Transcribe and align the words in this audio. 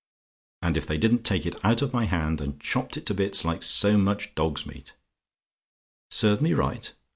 And 0.63 0.77
if 0.77 0.87
they 0.87 0.97
didn't 0.97 1.21
take 1.23 1.45
it 1.45 1.63
out 1.63 1.83
of 1.83 1.93
my 1.93 2.05
hand, 2.05 2.41
and 2.41 2.59
chopped 2.59 2.97
it 2.97 3.05
to 3.05 3.13
bits 3.13 3.45
like 3.45 3.61
so 3.61 3.99
much 3.99 4.33
dog's 4.33 4.65
meat. 4.65 4.93
"SERVED 6.09 6.41
ME 6.41 6.53
RIGHT? 6.55 6.95